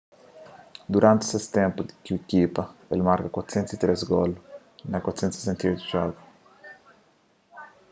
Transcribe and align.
duranti 0.91 1.25
se 1.27 1.49
ténpu 1.57 1.81
ku 2.03 2.09
ikipa 2.21 2.63
el 2.93 2.99
marka 3.07 3.27
403 3.35 4.09
golu 4.11 4.35
na 4.91 4.97
468 5.05 5.85
djogu 5.91 6.21